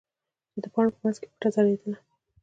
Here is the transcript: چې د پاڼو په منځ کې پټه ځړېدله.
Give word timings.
چې 0.51 0.57
د 0.63 0.65
پاڼو 0.73 0.93
په 0.95 0.99
منځ 1.03 1.17
کې 1.21 1.27
پټه 1.33 1.49
ځړېدله. 1.55 1.97